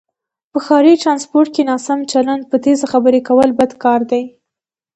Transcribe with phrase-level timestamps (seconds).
[0.51, 4.23] په ښاری ټرانسپورټ کې ناسم چلند، په تیزه خبرې کول بد کاردی